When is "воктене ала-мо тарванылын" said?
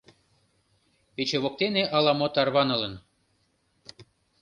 1.43-2.93